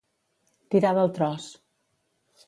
Tirar 0.75 0.93
del 0.97 1.11
tros. 1.17 1.49